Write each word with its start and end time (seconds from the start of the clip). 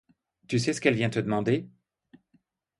Tu 0.47 0.57
sais 0.57 0.73
ce 0.73 0.81
qu'elle 0.81 0.95
vient 0.95 1.11
te 1.11 1.19
demander? 1.19 1.69